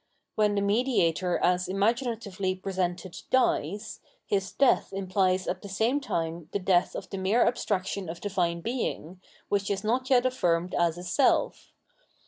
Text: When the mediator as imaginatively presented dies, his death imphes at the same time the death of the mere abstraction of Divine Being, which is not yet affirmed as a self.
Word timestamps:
When 0.33 0.55
the 0.55 0.61
mediator 0.63 1.37
as 1.37 1.67
imaginatively 1.67 2.55
presented 2.55 3.21
dies, 3.29 3.99
his 4.25 4.51
death 4.51 4.89
imphes 4.91 5.47
at 5.47 5.61
the 5.61 5.69
same 5.69 5.99
time 6.01 6.49
the 6.53 6.57
death 6.57 6.95
of 6.95 7.11
the 7.11 7.19
mere 7.19 7.45
abstraction 7.45 8.09
of 8.09 8.19
Divine 8.19 8.61
Being, 8.61 9.21
which 9.47 9.69
is 9.69 9.83
not 9.83 10.09
yet 10.09 10.25
affirmed 10.25 10.73
as 10.73 10.97
a 10.97 11.03
self. 11.03 11.71